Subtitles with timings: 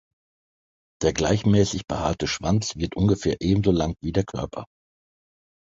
[1.03, 4.65] Der gleichmäßig behaarte Schwanz wird ungefähr ebenso lang wie der Körper.